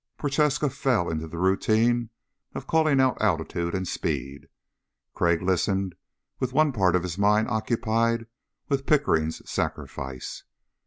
Prochaska 0.17 0.71
fell 0.71 1.11
into 1.11 1.27
the 1.27 1.37
routine 1.37 2.09
of 2.55 2.65
calling 2.65 2.99
out 2.99 3.21
altitude 3.21 3.75
and 3.75 3.87
speed. 3.87 4.47
Crag 5.13 5.43
listened 5.43 5.93
with 6.39 6.53
one 6.53 6.71
part 6.71 6.95
of 6.95 7.03
his 7.03 7.19
mind 7.19 7.47
occupied 7.49 8.25
with 8.67 8.87
Pickering's 8.87 9.47
sacrifice. 9.47 10.43